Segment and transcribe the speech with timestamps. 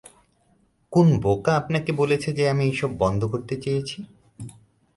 [0.93, 3.97] কোন বোকা আপনাকে বলেছে যে আমি এইসব বন্ধ করতে চেয়েছি?